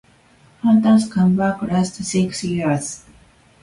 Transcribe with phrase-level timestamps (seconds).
[0.63, 3.03] Hunter's comeback lasted six years.